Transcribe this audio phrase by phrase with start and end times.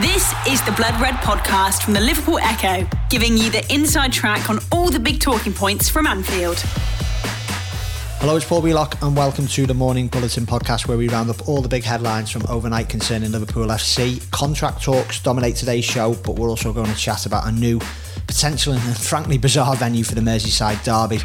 [0.00, 4.48] This is the Blood Red podcast from the Liverpool Echo, giving you the inside track
[4.48, 6.60] on all the big talking points from Anfield.
[8.18, 11.46] Hello, it's Paul Wheelock, and welcome to the Morning Bulletin podcast, where we round up
[11.46, 14.30] all the big headlines from overnight concerning Liverpool FC.
[14.30, 17.78] Contract talks dominate today's show, but we're also going to chat about a new,
[18.26, 21.20] potential, and frankly bizarre venue for the Merseyside derby.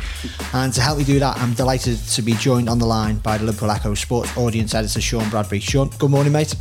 [0.51, 3.37] And to help me do that, I'm delighted to be joined on the line by
[3.37, 5.61] the Liverpool Echo sports audience editor Sean Bradbury.
[5.61, 6.53] Sean, good morning, mate.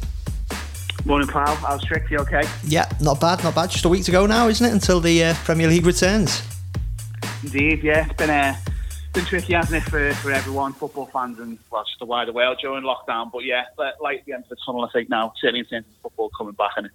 [1.07, 1.55] Morning, pal.
[1.55, 2.11] How's Strick?
[2.11, 2.43] You okay?
[2.65, 3.71] Yeah, not bad, not bad.
[3.71, 6.43] Just a week to go now, isn't it, until the uh, Premier League returns?
[7.45, 8.07] Indeed, yeah.
[8.07, 8.57] It's been uh,
[9.13, 12.59] been tricky, hasn't it, for, for everyone, football fans and well, just the wider world
[12.61, 13.31] during lockdown.
[13.31, 13.67] But yeah,
[14.01, 16.29] light at the end of the tunnel, I think now, certainly in terms of football
[16.37, 16.95] coming back, and it's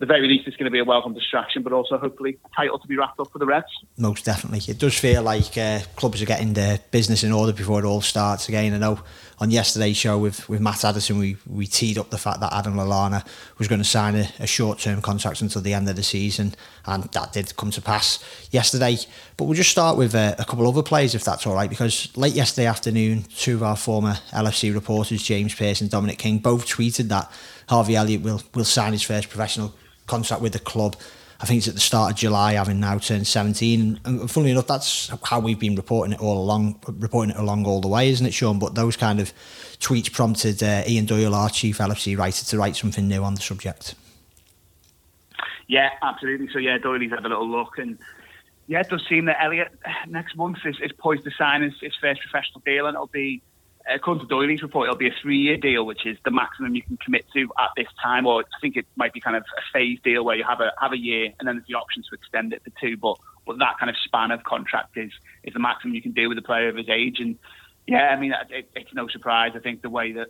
[0.00, 2.80] the very least it's going to be a welcome distraction, but also hopefully a title
[2.80, 3.66] to be wrapped up for the Reds.
[3.96, 4.58] Most definitely.
[4.66, 8.00] It does feel like uh, clubs are getting their business in order before it all
[8.00, 8.74] starts again.
[8.74, 8.98] I know
[9.42, 12.74] on yesterday's show with, with Matt Addison, we, we teed up the fact that Adam
[12.74, 13.26] Lallana
[13.58, 16.54] was going to sign a, a short term contract until the end of the season,
[16.86, 18.96] and that did come to pass yesterday.
[19.36, 22.16] But we'll just start with uh, a couple other players, if that's all right, because
[22.16, 26.64] late yesterday afternoon, two of our former LFC reporters, James Pearce and Dominic King, both
[26.64, 27.28] tweeted that
[27.68, 29.74] Harvey Elliott will, will sign his first professional
[30.06, 30.94] contract with the club.
[31.42, 33.98] I think it's at the start of July, having now turned 17.
[34.04, 37.80] And funnily enough, that's how we've been reporting it all along, reporting it along all
[37.80, 38.60] the way, isn't it, Sean?
[38.60, 39.32] But those kind of
[39.80, 43.40] tweets prompted uh, Ian Doyle, our chief LFC writer, to write something new on the
[43.40, 43.96] subject.
[45.66, 46.48] Yeah, absolutely.
[46.52, 47.76] So, yeah, Doyley's had a little look.
[47.76, 47.98] And
[48.68, 49.76] yeah, it does seem that Elliott
[50.06, 53.42] next month is, is poised to sign his, his first professional deal, and it'll be
[53.88, 56.96] according to Doyley's report, it'll be a three-year deal, which is the maximum you can
[56.96, 58.26] commit to at this time.
[58.26, 60.72] Or I think it might be kind of a phase deal where you have a
[60.80, 62.96] have a year and then there's the option to extend it for two.
[62.96, 66.28] But but that kind of span of contract is is the maximum you can do
[66.28, 67.20] with a player of his age.
[67.20, 67.38] And
[67.86, 69.52] yeah, I mean, it, it's no surprise.
[69.54, 70.28] I think the way that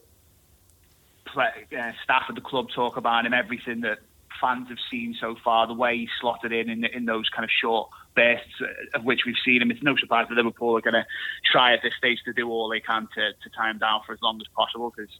[1.26, 3.98] play, uh, staff at the club talk about him, everything that
[4.40, 7.50] fans have seen so far, the way he slotted in in, in those kind of
[7.50, 8.60] short bursts
[8.94, 9.70] of which we've seen him.
[9.70, 11.06] It's no surprise that Liverpool are going to
[11.50, 14.12] try at this stage to do all they can to, to tie him down for
[14.12, 15.10] as long as possible because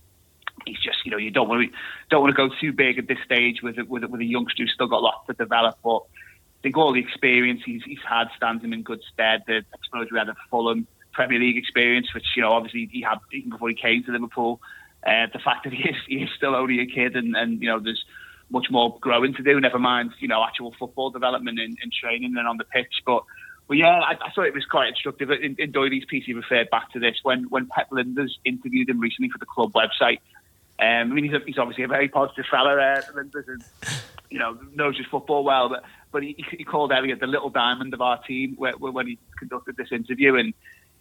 [0.67, 1.79] he's just you know you don't want to
[2.11, 4.73] don't want to go too big at this stage with with with a youngster who's
[4.73, 6.01] still got lots to develop, but.
[6.55, 9.43] I think all the experience he's, he's had stands him in good stead.
[9.49, 13.19] The exposure he had at Fulham, Premier League experience, which you know obviously he had
[13.33, 14.61] even before he came to Liverpool.
[15.05, 17.69] Uh, the fact that he is, he is still only a kid, and, and you
[17.69, 18.05] know there's
[18.53, 19.59] much more growing to do.
[19.59, 23.03] Never mind, you know, actual football development and, and training and on the pitch.
[23.05, 23.25] But,
[23.67, 25.31] but yeah, I, I thought it was quite instructive.
[25.31, 29.01] In, in Doyley's piece, he referred back to this when when Pep Lijnders interviewed him
[29.01, 30.19] recently for the club website.
[30.79, 33.65] Um, I mean, he's, he's obviously a very positive fella, uh, Lijnders, and
[34.31, 35.71] you know knows his football well.
[35.71, 39.19] But but he, he called Elliott the little diamond of our team when, when he
[39.39, 40.53] conducted this interview, and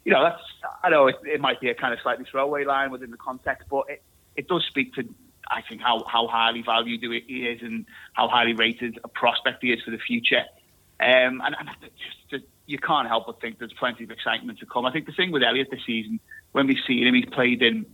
[0.05, 0.41] you know that's
[0.83, 3.67] I know it, it might be a kind of slightly throwaway line within the context,
[3.69, 4.03] but it,
[4.37, 5.03] it does speak to
[5.51, 9.73] I think how, how highly valued he is and how highly rated a prospect he
[9.73, 10.45] is for the future.
[10.99, 11.69] Um, and, and
[12.29, 14.85] just, you can't help but think there's plenty of excitement to come.
[14.85, 16.19] I think the thing with Elliott this season,
[16.53, 17.85] when we've seen him, he's played in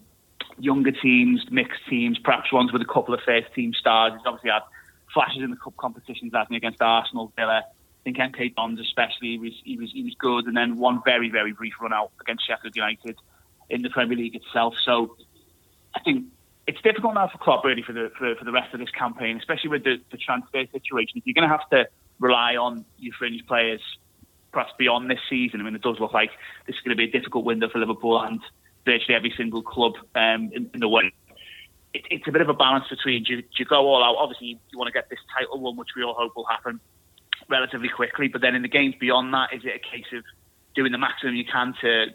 [0.60, 4.14] younger teams, mixed teams, perhaps ones with a couple of first team stars.
[4.14, 4.64] He's obviously had
[5.14, 7.64] flashes in the cup competitions, hasn't he, against Arsenal, Villa.
[7.66, 11.02] I think MK Dons especially, he was, he was he was good, and then one
[11.04, 13.18] very very brief run out against Sheffield United
[13.70, 14.76] in the Premier League itself.
[14.84, 15.18] So
[15.94, 16.26] I think
[16.68, 19.38] it's difficult now for Klopp really for the for, for the rest of this campaign,
[19.38, 21.18] especially with the, the transfer situation.
[21.18, 21.88] If you're going to have to
[22.20, 23.82] rely on your fringe players,
[24.52, 26.32] perhaps beyond this season, I mean, it does look like
[26.66, 28.42] this is going to be a difficult window for Liverpool and
[28.86, 31.14] virtually every single club um, in, in the way.
[31.94, 34.18] It, it's a bit of a balance between do, do you go all out?
[34.18, 36.82] Obviously, you want to get this title one, which we all hope will happen
[37.50, 38.28] relatively quickly.
[38.28, 40.24] But then in the games beyond that, is it a case of
[40.76, 42.08] doing the maximum you can to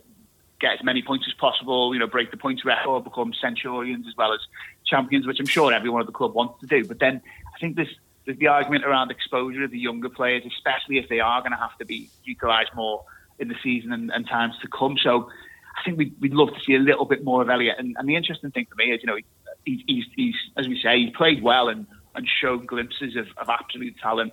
[0.62, 4.16] get as many points as possible, you know, break the points record, become centurions as
[4.16, 4.40] well as
[4.86, 6.86] champions, which I'm sure everyone at the club wants to do.
[6.86, 7.20] But then
[7.54, 11.20] I think there's, there's the argument around exposure of the younger players, especially if they
[11.20, 13.04] are going to have to be utilised more
[13.40, 14.96] in the season and, and, times to come.
[14.96, 15.28] So
[15.76, 17.76] I think we'd, we'd, love to see a little bit more of Elliott.
[17.78, 19.18] And, and the interesting thing for me is, you know,
[19.66, 23.48] he, he's, he's, as we say, he played well and, and showed glimpses of, of
[23.48, 24.32] absolute talent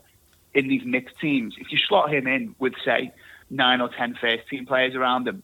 [0.54, 1.56] in these mixed teams.
[1.58, 3.12] If you slot him in with, say,
[3.50, 5.42] nine or ten first team players around him,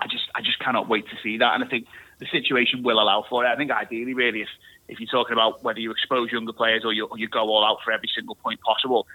[0.00, 1.86] I just I just cannot wait to see that, and I think
[2.18, 3.48] the situation will allow for it.
[3.48, 4.48] I think ideally, really, if
[4.88, 7.64] if you're talking about whether you expose younger players or you or you go all
[7.64, 9.06] out for every single point possible,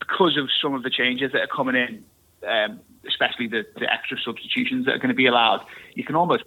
[0.00, 2.04] because of some of the changes that are coming in,
[2.48, 5.64] um, especially the, the extra substitutions that are going to be allowed,
[5.94, 6.44] you can almost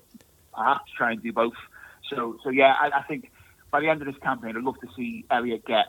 [0.54, 1.56] perhaps try and do both.
[2.10, 3.32] So so yeah, I, I think
[3.72, 5.88] by the end of this campaign, I'd love to see Elliott get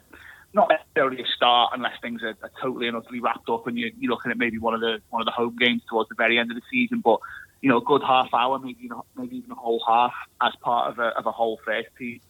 [0.52, 3.86] not necessarily a start unless things are, are, totally and utterly wrapped up and you,
[3.86, 6.38] are looking at maybe one of the one of the home games towards the very
[6.38, 7.00] end of the season.
[7.00, 7.20] But
[7.60, 10.90] you know, a good half hour, maybe know, maybe even a whole half as part
[10.90, 12.20] of a of a whole first team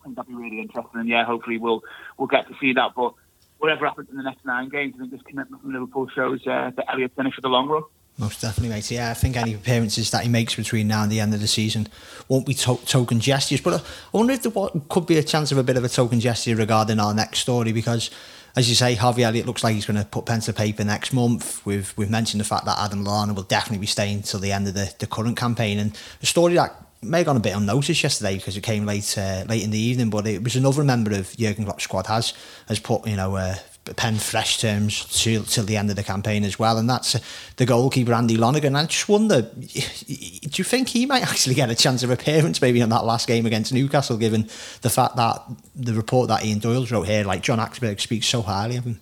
[0.00, 1.00] I think that'd be really interesting.
[1.00, 1.82] And yeah, hopefully we'll
[2.16, 2.92] we'll get to see that.
[2.96, 3.14] But
[3.58, 6.70] whatever happens in the next nine games, I think this commitment from Liverpool shows uh,
[6.74, 7.82] that Elliott's in it for the long run.
[8.18, 8.90] Most definitely, mate.
[8.90, 11.46] Yeah, I think any appearances that he makes between now and the end of the
[11.46, 11.88] season
[12.28, 13.60] won't be to- token gestures.
[13.60, 14.52] But I wonder if there
[14.88, 17.72] could be a chance of a bit of a token gesture regarding our next story
[17.72, 18.10] because,
[18.56, 21.12] as you say, Harvey Elliott looks like he's going to put pen to paper next
[21.12, 21.64] month.
[21.64, 24.68] We've we've mentioned the fact that Adam Lallana will definitely be staying till the end
[24.68, 28.02] of the, the current campaign, and a story that may have gone a bit unnoticed
[28.02, 30.10] yesterday because it came late uh, late in the evening.
[30.10, 32.34] But it was another member of Jurgen Klopp's squad has
[32.68, 33.56] has put you know uh,
[33.96, 37.16] pen fresh terms till till the end of the campaign as well, and that's
[37.56, 38.76] the goalkeeper Andy Lonergan.
[38.76, 42.80] I just wonder, do you think he might actually get a chance of appearance maybe
[42.80, 44.48] in that last game against Newcastle, given
[44.82, 45.42] the fact that
[45.74, 49.00] the report that Ian Doyle's wrote here, like John Achterberg speaks so highly of him.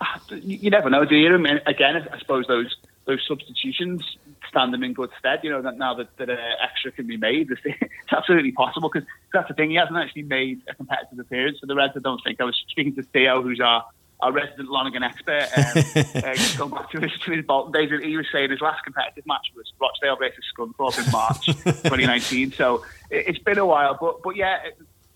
[0.00, 1.34] Ah, you never know, do you?
[1.66, 2.74] Again, I suppose those
[3.06, 4.02] those substitutions
[4.48, 5.40] stand them in good stead.
[5.42, 9.08] You know that now that, that uh, extra can be made, it's absolutely possible because
[9.32, 9.70] that's the thing.
[9.70, 11.94] He hasn't actually made a competitive appearance for the Reds.
[11.96, 12.40] I don't think.
[12.40, 13.84] I was speaking to Theo, who's our
[14.22, 15.82] our resident Lonergan expert, um,
[16.22, 19.26] uh, going back to his, to his Bolton days, he was saying his last competitive
[19.26, 22.52] match was Rochdale versus Scunthorpe in March 2019.
[22.52, 24.58] So it, has been a while, but but yeah,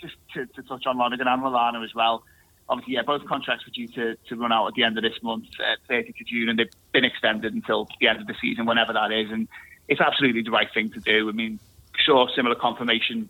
[0.01, 2.25] just to, to touch on Lonergan and Lallana as well
[2.69, 5.23] obviously, yeah, both contracts were due to, to run out at the end of this
[5.23, 8.67] month, uh, 30th of June, and they've been extended until the end of the season,
[8.67, 9.31] whenever that is.
[9.31, 9.49] And
[9.89, 11.29] it's absolutely the right thing to do.
[11.29, 11.59] I mean,
[12.05, 13.29] saw similar confirmation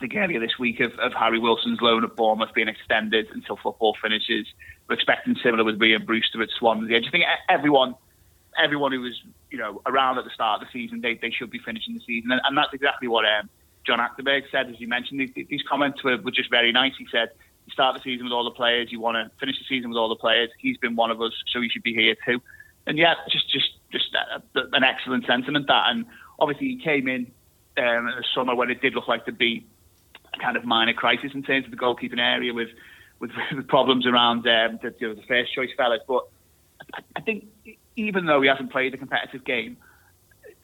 [0.00, 3.96] think earlier this week of, of Harry Wilson's loan at Bournemouth being extended until football
[4.00, 4.46] finishes.
[4.88, 6.96] We're expecting similar with Rhian Brewster at Swansea.
[6.96, 7.94] I just think everyone,
[8.62, 11.50] everyone who was you know around at the start of the season, they, they should
[11.50, 13.48] be finishing the season, and, and that's exactly what um,
[13.86, 15.20] John Achterberg said, as you mentioned.
[15.20, 16.92] These, these comments were, were just very nice.
[16.98, 17.30] He said
[17.66, 18.88] you start the season with all the players.
[18.90, 20.50] You want to finish the season with all the players.
[20.58, 22.42] He's been one of us, so he should be here too.
[22.86, 24.14] And yeah, just just just
[24.54, 25.84] an excellent sentiment that.
[25.88, 26.04] And
[26.38, 27.30] obviously, he came in
[27.78, 29.66] um, in the summer when it did look like to be
[30.34, 32.68] a kind of minor crisis in terms of the goalkeeping area with
[33.20, 36.00] with, with problems around um, the, you know, the first choice fellas.
[36.06, 36.24] But
[36.94, 37.46] I, I think
[37.96, 39.78] even though he hasn't played a competitive game,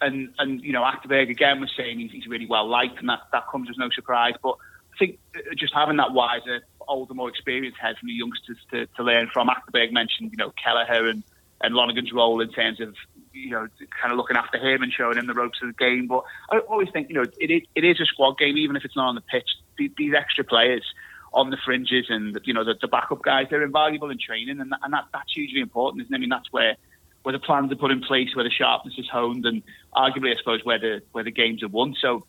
[0.00, 3.20] and and you know, Achterberg again was saying he's, he's really well liked, and that
[3.32, 4.34] that comes as no surprise.
[4.42, 4.56] But
[4.94, 5.18] I think
[5.56, 9.48] just having that wiser older, more experienced heads from the youngsters to, to learn from.
[9.48, 11.22] Achterberg mentioned, you know, Kelleher and,
[11.62, 12.94] and Lonergan's role in terms of,
[13.32, 13.68] you know,
[14.00, 16.06] kind of looking after him and showing him the ropes of the game.
[16.06, 18.84] But I always think, you know, it is, it is a squad game, even if
[18.84, 19.48] it's not on the pitch.
[19.78, 20.84] These extra players
[21.32, 24.72] on the fringes and, you know, the, the backup guys, they're invaluable in training, and,
[24.72, 26.16] that, and that, that's hugely important, isn't it?
[26.16, 26.76] I mean, that's where
[27.22, 29.62] where the plans are put in place, where the sharpness is honed, and
[29.94, 31.94] arguably, I suppose, where the where the games are won.
[32.00, 32.24] So,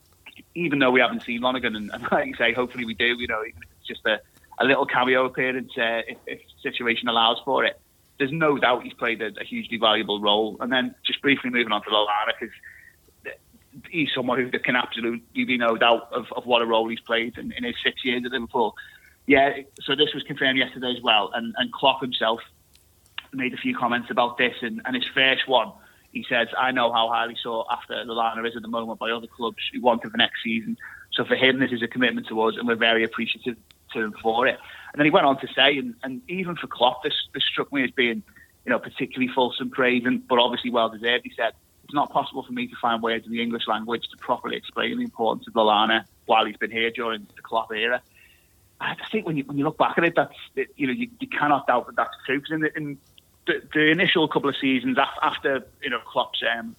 [0.56, 3.28] even though we haven't seen Lonergan, and, and like you say, hopefully we do, you
[3.28, 4.20] know, even if it's just a,
[4.60, 7.80] a little cameo appearance uh, if, if situation allows for it.
[8.20, 10.58] There's no doubt he's played a, a hugely valuable role.
[10.60, 12.56] And then just briefly moving on to Lallana, because
[13.90, 17.38] he's someone who can absolutely be no doubt of, of what a role he's played
[17.38, 18.76] in, in his six years at Liverpool.
[19.28, 22.42] Yeah, so this was confirmed yesterday as well, and, and Klopp himself
[23.34, 25.72] made a few comments about this, and, and his first one,
[26.12, 29.28] he says, I know how highly sought after Lallana is at the moment by other
[29.28, 30.76] clubs who want him for next season.
[31.14, 33.56] So for him, this is a commitment to us, and we're very appreciative
[33.94, 34.58] to him for it.
[34.94, 37.72] And then he went on to say, and, and even for Klopp, this, this struck
[37.72, 38.24] me as being,
[38.66, 41.24] you know, particularly fulsome praise, but obviously well deserved.
[41.24, 41.54] He said,
[41.84, 44.98] it's not possible for me to find words in the English language to properly explain
[44.98, 48.02] the importance of Lallana while he's been here during the Klopp era.
[48.80, 51.08] I think when you when you look back at it, that's it, you know you,
[51.20, 52.40] you cannot doubt that that's true.
[52.40, 52.98] Because in, the, in
[53.46, 56.76] the, the, initial couple of seasons after you know Klopp's um,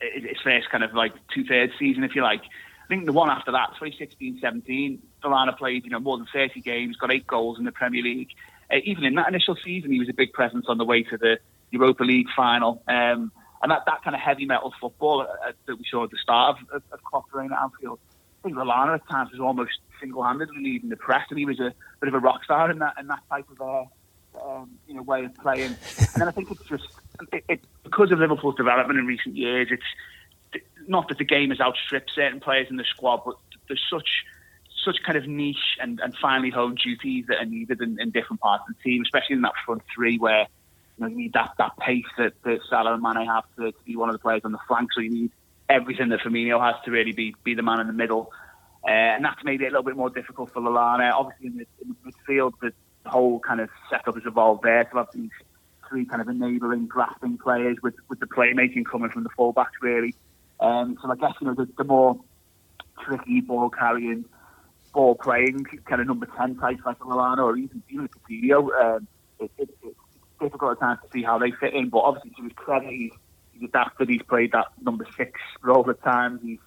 [0.00, 2.42] his first kind of like two thirds season, if you like,
[2.86, 6.96] I think the one after that, 2016-17, Lallana played, you know, more than 30 games,
[6.96, 8.30] got eight goals in the Premier League.
[8.70, 11.16] Uh, even in that initial season, he was a big presence on the way to
[11.16, 11.38] the
[11.72, 12.80] Europa League final.
[12.86, 16.18] Um, and that, that kind of heavy metal football uh, that we saw at the
[16.22, 17.98] start of, of, of Klopp at Anfield,
[18.40, 21.74] I think Lallana at times was almost single-handedly leading the press, and he was a
[22.00, 23.84] bit of a rock star in that in that type of uh,
[24.40, 25.74] um, you know way of playing.
[25.98, 26.86] And then I think it's just
[27.32, 29.82] it, it, because of Liverpool's development in recent years, it's
[30.88, 33.36] not that the game has outstripped certain players in the squad, but
[33.68, 34.24] there's such
[34.84, 38.40] such kind of niche and, and finely honed duties that are needed in, in different
[38.40, 40.46] parts of the team, especially in that front three where
[40.96, 43.84] you, know, you need that, that pace that, that Salah and Mane have to, to
[43.84, 44.92] be one of the players on the flank.
[44.92, 45.30] So you need
[45.68, 48.30] everything that Firmino has to really be be the man in the middle.
[48.86, 51.12] Uh, and that's made it a little bit more difficult for Lallana.
[51.12, 52.72] Obviously, in the, in the midfield, the
[53.10, 55.30] whole kind of setup has evolved there to have these
[55.88, 60.14] three kind of enabling, grasping players with, with the playmaking coming from the fullbacks, really.
[60.60, 62.18] Um, so I guess you know the, the more
[63.04, 64.24] tricky ball carrying,
[64.92, 69.06] ball playing kind of number ten types like Lallana or even even Coutinho, um,
[69.38, 69.98] it, it, it's
[70.40, 71.90] difficult at times to see how they fit in.
[71.90, 73.12] But obviously to his credit, he's,
[73.52, 74.08] he's adapted.
[74.08, 76.40] He's played that number six role at times.
[76.42, 76.58] He's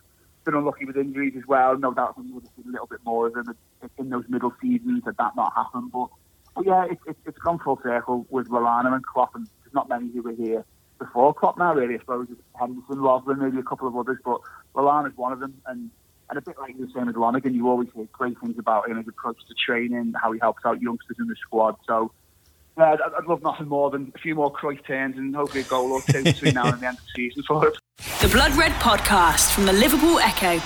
[0.45, 1.77] been unlucky with injuries as well.
[1.77, 3.55] No doubt we would have seen a little bit more of them
[3.97, 5.91] in those middle seasons had that not happened.
[5.91, 6.09] But,
[6.55, 9.89] but yeah, it, it, it's gone full circle with Lallana and Klopp, and there's not
[9.89, 10.63] many who were here
[10.99, 11.95] before Klopp now, really.
[11.95, 14.39] I suppose it's Henderson, Lovren, maybe a couple of others, but
[14.75, 15.61] Lallana's one of them.
[15.65, 15.89] And
[16.29, 18.87] and a bit like you were saying with Lonergan, you always hear great things about
[18.87, 21.75] him, his approach to training, how he helps out youngsters in the squad.
[21.87, 22.11] So
[22.77, 25.65] yeah, I'd, I'd love nothing more than a few more Cruyff turns and hopefully a
[25.65, 27.73] goal or two between now and the end of the season for him.
[28.21, 30.61] The Blood Red Podcast from the Liverpool Echo.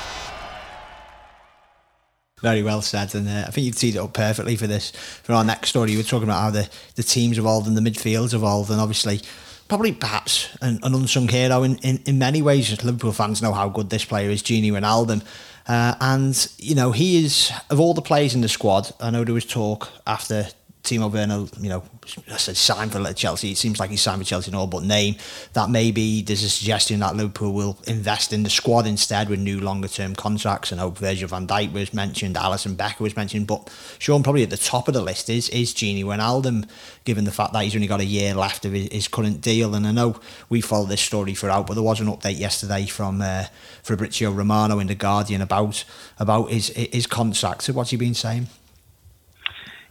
[2.42, 4.92] Very well said, and uh, I think you've teed it up perfectly for this.
[4.92, 7.82] For our next story, you were talking about how the, the teams evolved and the
[7.82, 9.22] midfields evolved, and obviously,
[9.68, 12.84] probably perhaps an, an unsung hero in, in, in many ways.
[12.84, 15.24] Liverpool fans know how good this player is, Gini Wijnaldum.
[15.68, 19.24] Uh, and, you know, he is, of all the players in the squad, I know
[19.24, 20.48] there was talk after
[20.84, 21.82] Timo Werner, you know,
[22.30, 23.52] I said signed for Chelsea.
[23.52, 25.16] It seems like he's signed for Chelsea in all but name.
[25.54, 29.62] That maybe there's a suggestion that Liverpool will invest in the squad instead with new
[29.62, 30.74] longer term contracts.
[30.74, 33.48] And hope Virgil van Dijk was mentioned, Alisson Becker was mentioned.
[33.48, 36.68] But Sean, probably at the top of the list is is Gini Wijnaldum,
[37.06, 39.76] given the fact that he's only got a year left of his, his current deal.
[39.76, 43.22] And I know we followed this story throughout, but there was an update yesterday from
[43.22, 43.46] uh,
[43.84, 45.86] Fabrizio Romano in the Guardian about
[46.20, 47.64] about his his contract.
[47.64, 48.48] So what's he been saying?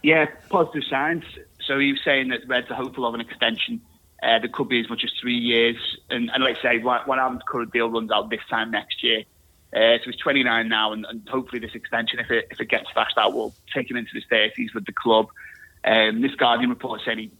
[0.03, 1.23] Yeah, positive signs.
[1.65, 3.81] So he was saying that Reds are hopeful of an extension.
[4.21, 5.77] Uh, there could be as much as three years.
[6.09, 9.23] And, and like I say, Wijnaldum's current deal runs out this time next year.
[9.73, 12.91] Uh, so he's 29 now, and, and, hopefully this extension, if it if it gets
[12.93, 15.29] fast out, will take him into his 30s with the club.
[15.83, 17.31] Um, this Guardian report said he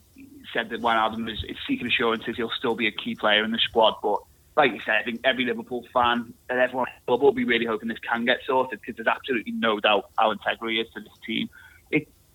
[0.52, 3.60] said that Wijnaldum is, is seeking assurances he'll still be a key player in the
[3.60, 3.98] squad.
[4.02, 4.22] But
[4.58, 8.00] like you said, I think every Liverpool fan and everyone will be really hoping this
[8.00, 11.50] can get sorted because there's absolutely no doubt how integral he is to this team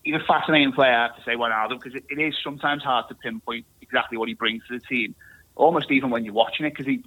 [0.08, 3.14] he's a fascinating player, to say, one Wijnaldum, because it, it is sometimes hard to
[3.14, 5.14] pinpoint exactly what he brings to the team,
[5.54, 7.04] almost even when you're watching it, because he,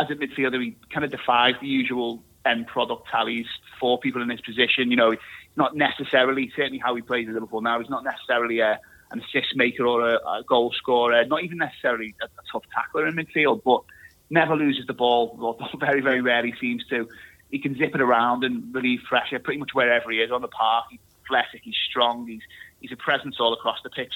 [0.00, 3.46] as a midfielder, he kind of defies the usual end product tallies
[3.80, 4.92] for people in this position.
[4.92, 5.16] You know,
[5.56, 8.78] not necessarily, certainly how he plays at Liverpool now, he's not necessarily a,
[9.10, 13.08] an assist maker or a, a goal scorer, not even necessarily a, a, tough tackler
[13.08, 13.82] in midfield, but
[14.30, 17.08] never loses the ball, very, very rarely seems to.
[17.50, 20.48] He can zip it around and relieve pressure pretty much wherever he is on the
[20.48, 20.84] park.
[20.90, 22.42] He athletic, he's strong, he's
[22.80, 24.14] he's a presence all across the pitch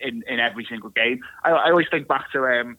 [0.00, 1.20] in, in every single game.
[1.42, 2.78] I, I always think back to um,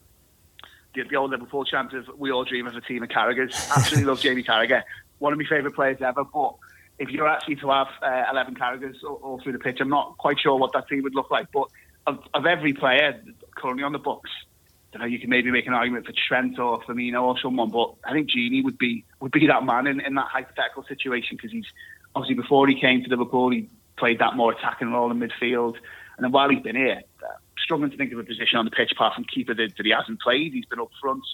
[0.94, 4.04] the, the, old Liverpool chant of "We all dream of a team of Carragher's." Absolutely
[4.04, 4.82] love Jamie Carragher,
[5.18, 6.24] one of my favourite players ever.
[6.24, 6.54] But
[6.98, 10.16] if you're actually to have uh, 11 Carragher's all, all, through the pitch, I'm not
[10.18, 11.48] quite sure what that team would look like.
[11.52, 11.68] But
[12.06, 13.20] of, of every player
[13.54, 14.30] currently on the books,
[14.92, 17.94] you know, you can maybe make an argument for Trent or Firmino or someone, but
[18.04, 21.52] I think Gini would be would be that man in, in that hypothetical situation because
[21.52, 21.66] he's
[22.14, 25.74] obviously before he came to Liverpool, he played that more attacking role in midfield.
[26.16, 28.70] And then while he's been here, uh, struggling to think of a position on the
[28.70, 30.52] pitch apart from keeper that, that he hasn't played.
[30.52, 31.24] He's been up front,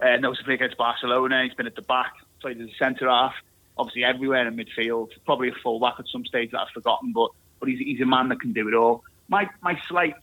[0.00, 1.44] uh, noticeably against Barcelona.
[1.44, 3.34] He's been at the back, played as a centre half,
[3.76, 5.10] obviously everywhere in midfield.
[5.24, 8.06] Probably a full back at some stage that I've forgotten, but but he's, he's a
[8.06, 9.04] man that can do it all.
[9.28, 10.14] My my slight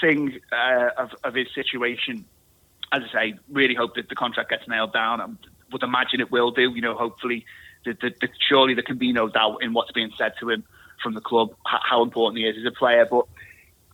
[0.00, 2.24] thing uh, of, of his situation,
[2.92, 5.20] as I say, really hope that the contract gets nailed down.
[5.20, 5.26] I
[5.72, 6.72] would imagine it will do.
[6.74, 7.46] You know, hopefully,
[7.84, 10.64] the, the, the, surely there can be no doubt in what's being said to him
[11.04, 13.06] from the club, how important he is as a player.
[13.08, 13.26] But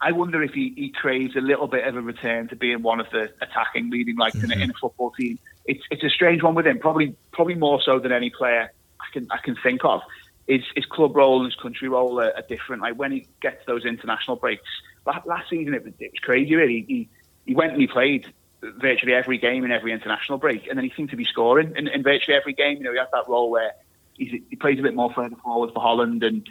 [0.00, 3.00] I wonder if he, he craves a little bit of a return to being one
[3.00, 4.52] of the attacking leading lights mm-hmm.
[4.52, 5.38] in, a, in, a, football team.
[5.67, 9.12] It's it's a strange one with him, probably probably more so than any player I
[9.12, 10.00] can I can think of.
[10.47, 12.83] His, his club role and his country role are, are different.
[12.83, 14.69] Like when he gets those international breaks,
[15.07, 16.55] last season it was, it was crazy.
[16.55, 17.09] Really, he
[17.45, 18.26] he went and he played
[18.62, 21.88] virtually every game in every international break, and then he seemed to be scoring in,
[21.88, 22.79] in virtually every game.
[22.79, 23.73] You know, he has that role where
[24.14, 26.49] he plays a bit more further forward for Holland and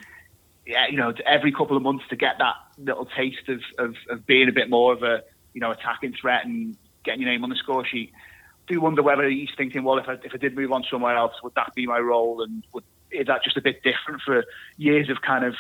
[0.70, 4.28] yeah, you know, every couple of months to get that little taste of, of, of
[4.28, 5.24] being a bit more of a,
[5.54, 8.12] you know, attacking threat and getting your name on the score sheet.
[8.14, 11.18] I do wonder whether he's thinking, well, if I, if I did move on somewhere
[11.18, 12.44] else, would that be my role?
[12.44, 14.46] And would, is that just a bit different for
[14.78, 15.56] years of kind of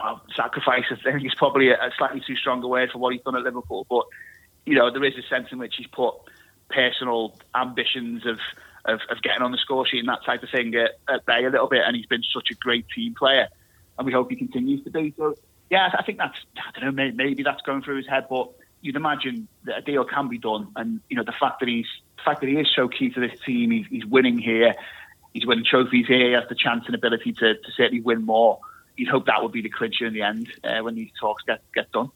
[0.00, 0.84] well, sacrifice?
[0.90, 3.36] I think it's probably a, a slightly too strong a word for what he's done
[3.36, 3.86] at Liverpool.
[3.90, 4.06] But,
[4.64, 6.14] you know, there is a sense in which he's put
[6.70, 8.38] personal ambitions of,
[8.86, 11.44] of, of getting on the score sheet and that type of thing at, at bay
[11.44, 11.82] a little bit.
[11.86, 13.48] And he's been such a great team player
[13.98, 15.14] and we hope he continues to be.
[15.16, 15.34] So,
[15.70, 18.50] yeah, I think that's I don't know maybe, maybe that's going through his head, but
[18.80, 21.86] you'd imagine that a deal can be done, and you know the fact that he's
[22.16, 24.74] the fact that he is so key to this team, he's, he's winning here,
[25.32, 28.58] he's winning trophies here, he has the chance and ability to, to certainly win more.
[28.96, 31.62] You'd hope that would be the clincher in the end uh, when these talks get
[31.74, 32.10] get done.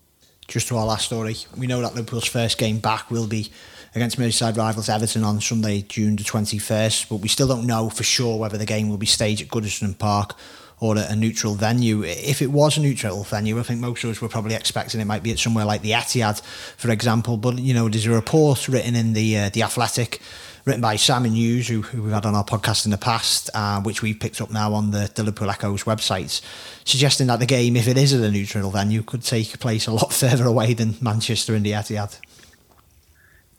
[0.47, 3.51] Just to our last story, we know that Liverpool's first game back will be
[3.97, 8.05] against Merseyside rivals Everton on Sunday, June the 21st, but we still don't know for
[8.05, 10.37] sure whether the game will be staged at Goodison Park
[10.81, 12.03] or a, neutral venue.
[12.05, 15.07] If it was a neutral venue, I think most of us were probably expecting it
[15.07, 16.43] might be at somewhere like the Etihad,
[16.77, 17.37] for example.
[17.37, 20.21] But you know, there's a report written in the uh, the Athletic
[20.67, 23.81] written by Simon Hughes, who, who we've had on our podcast in the past, uh,
[23.83, 26.43] which we've picked up now on the, the Liverpool Echo's websites,
[26.85, 29.93] suggesting that the game, if it is at a neutral venue, could take place a
[29.93, 32.19] lot further away than Manchester and the Etihad.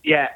[0.04, 0.30] Yeah,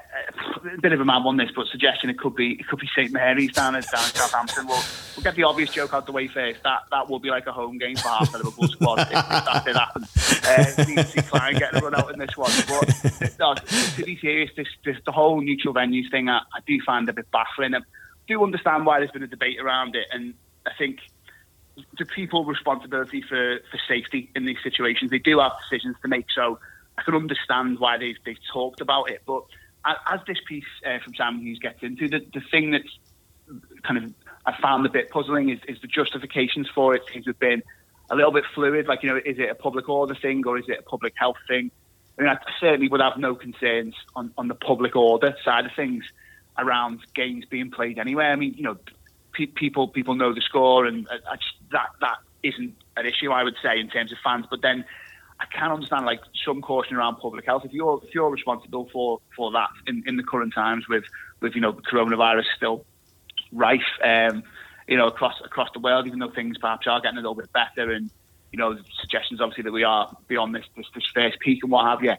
[0.65, 2.87] a bit of a mad one this, but suggesting it could be it could be
[2.95, 4.67] St Mary's down at down Southampton.
[4.67, 4.81] We'll
[5.15, 6.63] we'll get the obvious joke out the way first.
[6.63, 9.11] That that will be like a home game for half the Liverpool squad if, if
[9.11, 10.03] that did happen.
[10.43, 12.51] Uh, Clyne getting a run out in this one.
[12.67, 16.79] But no, to be serious, this, this the whole neutral venues thing, I, I do
[16.85, 17.75] find a bit baffling.
[17.75, 17.79] I
[18.27, 20.33] do understand why there's been a debate around it, and
[20.65, 20.99] I think
[21.97, 25.11] the people responsibility for, for safety in these situations.
[25.11, 26.59] They do have decisions to make, so
[26.97, 29.21] I can understand why they've, they've talked about it.
[29.25, 29.43] But
[29.85, 32.99] as this piece uh, from Sam Hughes gets into, the, the thing that's
[33.83, 34.13] kind of
[34.45, 37.61] I found a bit puzzling is, is the justifications for it seems to have been
[38.09, 38.87] a little bit fluid.
[38.87, 41.37] Like, you know, is it a public order thing or is it a public health
[41.47, 41.71] thing?
[42.17, 45.71] I mean, I certainly would have no concerns on, on the public order side of
[45.75, 46.03] things
[46.57, 48.31] around games being played anywhere.
[48.31, 48.77] I mean, you know,
[49.31, 53.31] pe- people people know the score, and uh, I, just, that that isn't an issue,
[53.31, 54.45] I would say, in terms of fans.
[54.49, 54.85] But then
[55.41, 57.65] I can understand like some caution around public health.
[57.65, 61.03] If you're if you're responsible for for that in, in the current times with
[61.41, 62.85] with you know coronavirus still
[63.51, 64.43] rife, um,
[64.87, 67.51] you know across across the world, even though things perhaps are getting a little bit
[67.53, 68.11] better, and
[68.51, 71.85] you know suggestions obviously that we are beyond this this, this first peak and what
[71.85, 72.13] have you.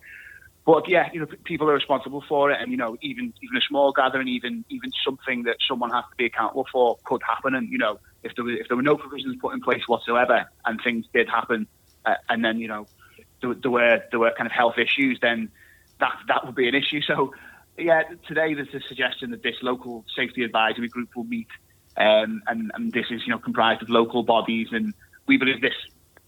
[0.65, 3.61] But yeah, you know, people are responsible for it, and you know, even even a
[3.61, 7.55] small gathering, even even something that someone has to be accountable for, could happen.
[7.55, 10.45] And you know, if there were if there were no provisions put in place whatsoever,
[10.65, 11.69] and things did happen,
[12.05, 12.87] uh, and then you know,
[13.43, 15.51] there, there, were there were kind of health issues, then
[16.01, 17.01] that that would be an issue.
[17.03, 17.35] So
[17.79, 21.49] yeah, today there's a suggestion that this local safety advisory group will meet,
[21.97, 24.95] um, and and this is you know comprised of local bodies, and
[25.27, 25.75] we believe this.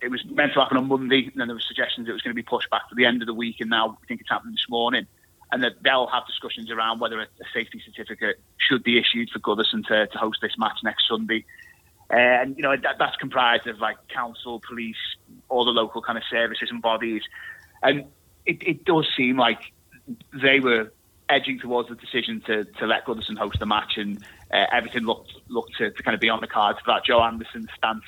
[0.00, 2.37] It was meant to happen on Monday, and then there were suggestions it was going
[2.37, 4.28] to be pushed back to the end of the week, and now we think it's
[4.28, 5.06] happening this morning.
[5.50, 9.87] And that they'll have discussions around whether a, safety certificate should be issued for Goodison
[9.87, 11.44] to, to host this match next Sunday.
[12.11, 14.96] And you know that, that's comprised of like council, police,
[15.49, 17.23] all the local kind of services and bodies,
[17.82, 18.04] and
[18.46, 19.73] it, it does seem like
[20.32, 20.93] they were
[21.28, 24.19] edging towards the decision to, to let Goodison host the match, and
[24.52, 27.23] uh, everything looked looked to, to, kind of be on the cards for that Joe
[27.23, 28.04] Anderson stance.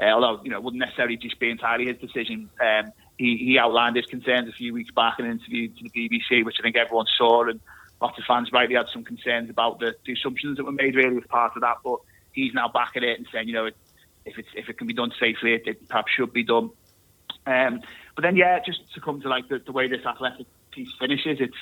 [0.00, 2.50] Uh, although you know it wouldn't necessarily just be entirely his decision.
[2.60, 5.90] Um, he, he outlined his concerns a few weeks back in an interview to the
[5.90, 7.60] BBC, which I think everyone saw, and
[8.00, 11.18] lots of fans rightly had some concerns about the, the assumptions that were made really
[11.18, 11.76] as part of that.
[11.84, 11.98] But
[12.32, 13.66] he's now backing it and saying, you know,
[14.24, 16.70] if it's if it can be done safely, it, it perhaps should be done.
[17.46, 17.80] Um,
[18.14, 21.38] but then, yeah, just to come to like the, the way this athletic piece finishes,
[21.40, 21.56] it's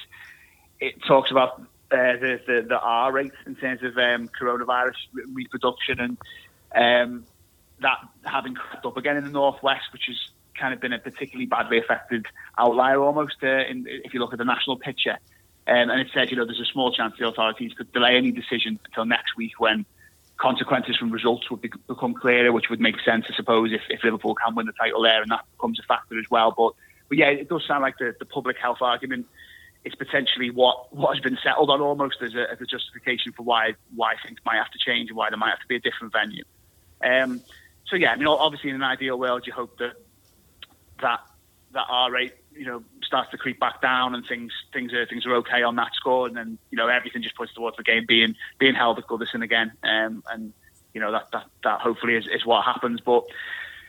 [0.80, 4.96] it talks about uh, the, the the R rate in terms of um, coronavirus
[5.32, 6.18] reproduction and
[6.74, 7.24] um,
[7.80, 10.16] that having crept up again in the northwest, which has
[10.58, 12.26] kind of been a particularly badly affected
[12.58, 13.36] outlier almost.
[13.42, 15.18] Uh, in, if you look at the national picture,
[15.66, 18.32] um, and it says you know there's a small chance the authorities could delay any
[18.32, 19.86] decision until next week when
[20.38, 24.02] consequences from results would be, become clearer, which would make sense, I suppose, if, if
[24.02, 26.54] Liverpool can win the title there, and that becomes a factor as well.
[26.56, 26.72] But,
[27.08, 29.26] but yeah, it does sound like the, the public health argument
[29.84, 33.42] is potentially what, what has been settled on almost as a, as a justification for
[33.42, 35.80] why why things might have to change and why there might have to be a
[35.80, 36.44] different venue.
[37.02, 37.40] Um,
[37.86, 39.94] so yeah, I mean, obviously in an ideal world, you hope that
[41.00, 41.20] that
[41.72, 45.24] that R rate, you know, starts to creep back down and things things are things
[45.24, 48.04] are okay on that score, and then you know everything just points towards the game
[48.06, 50.52] being being held at Goodison again, um, and
[50.92, 53.00] you know that that, that hopefully is, is what happens.
[53.00, 53.24] But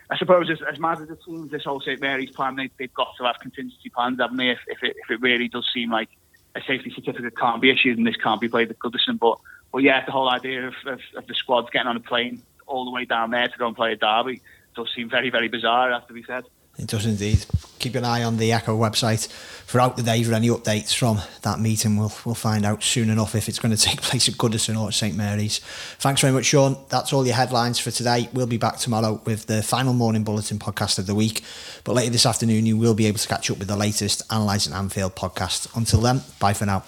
[0.09, 2.93] I suppose as, as mad as it seems, this whole St Mary's plan, they, they've
[2.93, 4.51] got to have contingency plans, haven't they?
[4.51, 6.09] If, if it if it really does seem like
[6.55, 9.39] a safety certificate can't be issued and this can't be played at Goodison, but
[9.71, 12.85] but yeah, the whole idea of, of, of the squads getting on a plane all
[12.85, 14.41] the way down there to go and play a derby
[14.75, 16.45] does seem very very bizarre, has to be said.
[16.77, 17.45] It does indeed.
[17.79, 19.27] Keep an eye on the Echo website
[19.65, 21.97] throughout the day for any updates from that meeting.
[21.97, 24.89] We'll we'll find out soon enough if it's going to take place at Goodison or
[24.89, 25.59] at St Mary's.
[25.99, 26.77] Thanks very much, Sean.
[26.89, 28.29] That's all your headlines for today.
[28.33, 31.43] We'll be back tomorrow with the final morning bulletin podcast of the week.
[31.83, 34.73] But later this afternoon, you will be able to catch up with the latest Analysing
[34.73, 35.75] Anfield podcast.
[35.75, 36.83] Until then, bye for now.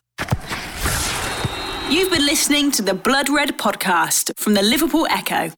[1.89, 5.51] You've been listening to the Blood Red podcast from the Liverpool Echo.